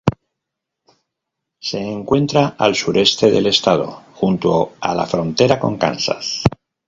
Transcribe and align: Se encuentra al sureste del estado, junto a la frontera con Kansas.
Se 1.59 1.77
encuentra 1.79 2.55
al 2.57 2.73
sureste 2.73 3.29
del 3.29 3.45
estado, 3.45 4.01
junto 4.15 4.73
a 4.79 4.95
la 4.95 5.05
frontera 5.05 5.59
con 5.59 5.77
Kansas. 5.77 6.41